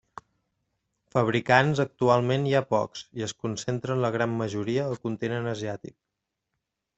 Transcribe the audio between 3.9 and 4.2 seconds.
la